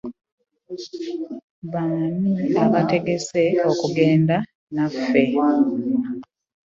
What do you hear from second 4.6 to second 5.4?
naffe?